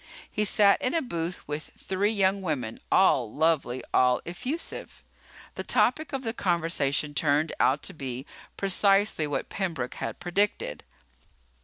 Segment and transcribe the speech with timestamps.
[0.31, 5.03] He sat in a booth with three young women, all lovely, all effusive.
[5.53, 8.25] The topic of the conversation turned out to be
[8.57, 10.83] precisely what Pembroke had predicted.